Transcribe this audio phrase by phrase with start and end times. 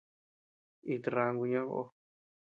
[0.93, 1.81] Ita ranku ñoʼo kó.